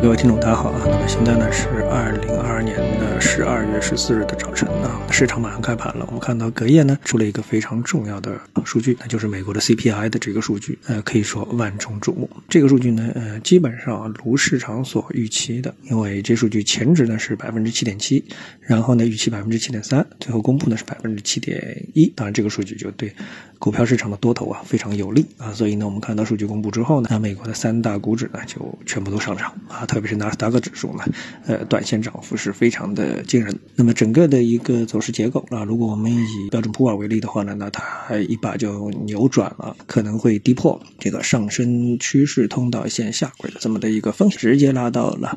[0.00, 0.80] 各位听众，大家好啊！
[0.86, 6.04] 那么现在呢是二零二二年的十二月十四日的早晨啊，市场马上开盘了。
[6.06, 12.30] 我们看到隔夜呢出了一个非常重要的数据，那就是美国的 CPI 的这个数据，呃，可以说万众瞩目。
[12.48, 18.24] 这个数据呢，呃，基本上啊如市场所预期的，因为这数据前值呢是百分之七点七，
[18.60, 22.06] 然后呢预期百分之七点三，最后公布呢是百分之七点一。
[22.14, 23.12] 当然，这个数据就对
[23.58, 29.84] 股票市场的多头啊非常有利啊，所以呢，我们看到数据公布之后呢，那美国的三大股指呢就全部都上涨啊。
[29.88, 31.04] 特别是纳斯达克指数呢，
[31.46, 33.58] 呃，短线涨幅是非常的惊人。
[33.74, 45.36] 那么整个的一个走势结构啊，如果我们以标准普尔为例的话呢，那它还一把就扭转了，可能会跌破这个上升趋势通道线下轨的这么的一个风险，直接拉到了。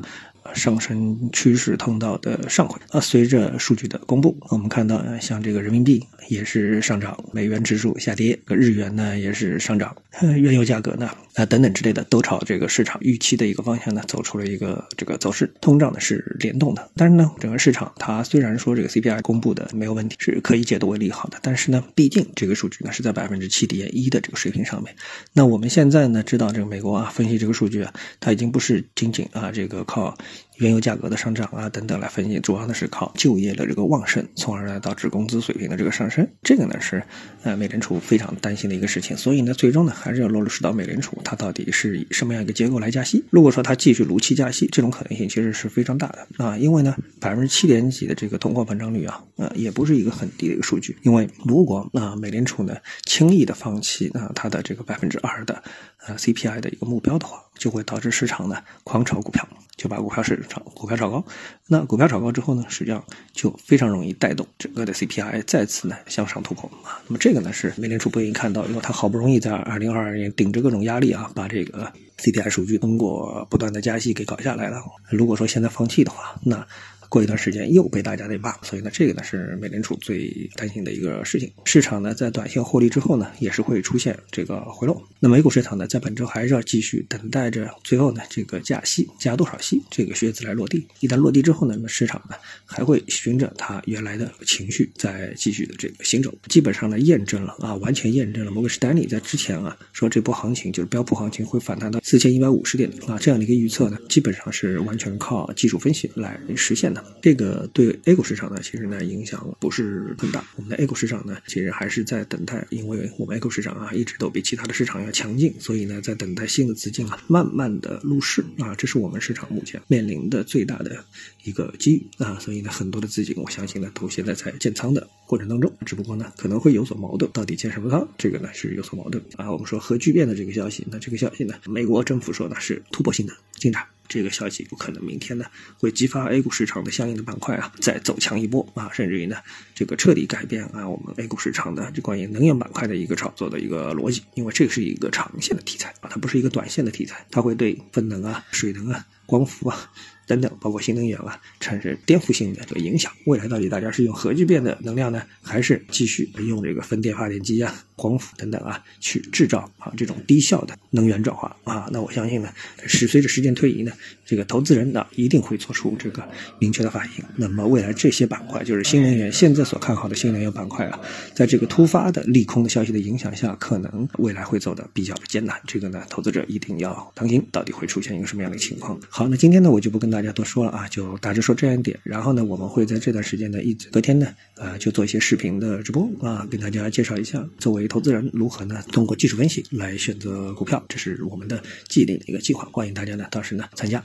[0.54, 16.90] 上升趋势通道的上轨啊，随着数据的公布，我们看到像这个人民币也是上涨，美元指数下跌，日元呢也是上涨，原油价格呢啊等等之类的都朝这个市场预期的一个方向呢走出了一个这个走势，通胀呢是联动的。
[16.94, 24.94] 但是呢，整个市场它虽然说这个 CPI 公布的没有问题，是可以解读为利好的，但是呢，毕竟这个数据呢是在百分之七点一的这个水平上面。
[25.32, 30.16] 那我们现在呢知道这个美国啊分析这个数据啊，它已经不是仅仅啊这个靠。
[30.62, 36.26] 原油价格的上涨啊，等等来分析，主要呢是靠就业的这个旺盛，从而呢导致工资水平的这个上升。
[36.44, 37.02] 这个呢是
[37.42, 39.16] 呃美联储非常担心的一个事情。
[39.16, 43.24] 所以呢，最终呢还是要落实到美联储它到底是以什么样一个结构来加息。
[43.30, 50.96] 如果说它继续如期加息，这种可能性其实是非常大的啊，因为呢百分之七点几的这个通货膨胀率啊，呃也不是一个很低的一个数据。
[51.02, 55.60] 因为如果啊美联储呢轻易的放弃啊它的这个百分之二的
[56.06, 59.48] 呃 CPI 的一个目标的话，就会导致市场呢狂炒股票。
[59.82, 61.24] 就把股票市场股票炒高，
[61.66, 67.02] 那股票炒高之后呢，实际上就非常容易带动整个的 CPI 再次呢向上突破啊。
[67.08, 74.80] 那么这个呢是美联储不愿意看到，因为它好不容易在二零二二年顶着各种压力啊，把这个 CPI 数据通过不断的加息给搞下来了。
[75.10, 76.64] 如果说现在放弃的话，那。
[77.12, 81.52] 过一段时间又被大家给骂，所以呢，这个呢是美联储最担心的一个事情。
[81.66, 85.06] 市场呢在短线获利之后呢，也是会出现这个回落。
[85.20, 90.86] 那美股市场呢，在本周还是要继续等待着最后呢这个加息加多少息这个靴子来落地。
[91.00, 96.32] 一旦落地之后呢，那么市场呢还会循着它原来的情绪再继续的这个行走。
[96.48, 107.01] 基本上呢验证了啊，完全验证了摩根士丹利在之前啊说这波行情就是标普行情会反弹到四千一百五十点啊这样的一个预测呢，基本上是完全靠技术分析来实现的。
[107.20, 110.44] 这个对 A 股市场呢，其实呢影响不是很大。
[110.56, 121.04] 我们的 A 股市场呢，其实还是在等待，因为我们 A 股市场啊，一直都比其他的市场要强劲，所以呢，在等待新的资金啊，慢慢的入市啊，这是我们市场目前面临的最大的
[121.44, 122.38] 一个机遇啊。
[122.40, 129.50] 所以呢，很多的资金，我相信呢，都现在在建仓的过程当中，只不过呢，可能会有所矛盾，到底建什么仓，这个呢是有所矛盾啊。
[129.50, 133.84] 我们说核聚变的这个消息，那这个消息呢，美国政府说呢是突破性的进展。
[134.08, 135.44] 这个消息有可能明天呢
[135.78, 139.36] 会激发 A 股市场的相应的板块啊再走强一波啊，甚至于呢
[139.74, 149.90] 这个彻底改变啊我们 A 股市场的这关于能源板块的一个炒作的一个逻辑，因为这个是一个长线的题材啊，它不是一个短线的题材，它会对风能啊、水能啊、光伏啊。
[150.24, 153.12] 等等，包括新能源啊，产生颠覆性的这个影响。
[153.26, 161.88] 未来到底大家是用核聚变的能量呢，还是继续用这个风电发电机啊、光伏等等啊去制造啊这种低效的能源转化啊？
[161.92, 162.52] 那我相信呢，
[162.86, 163.92] 是随着时间推移呢，
[164.26, 167.24] 这个投资人呢一定会做出这个明确的反应。
[167.36, 171.00] 那么未来这些板块，就是新能源现在所看好的新能源板块啊，
[171.34, 175.56] 在这个突发的利空的消息的影响下，可能未来会走的比较的艰难。
[175.66, 178.98] 这个呢，投资者一定要当心，到底会出现一个什么样的情况？
[179.08, 180.32] 好，那今天呢，我就不跟大家。
[180.32, 182.00] 多说了啊，就大致说这样一点。
[182.02, 184.26] 然后呢，我们会在这段时间呢，一隔天呢，
[184.56, 192.66] 呃，就做一些视频的直播啊，跟大家介绍一下作为投资人如何呢，通过技术分析来选择股票，这是我们的既定的一个计划。
[192.72, 194.02] 欢迎大家呢，到时呢参加。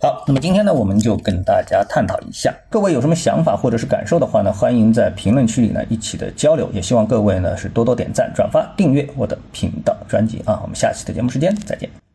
[0.00, 6.70] 好，那么今天呢，我们就跟大家探讨一下，各位有什么想法或者是感受的话呢，欢迎在评论区里呢一起的交流。
[6.72, 10.58] 也希望各位呢是多多点赞、转发、订阅我的频道专辑啊。
[10.62, 12.05] 我们下期的节目时间再见。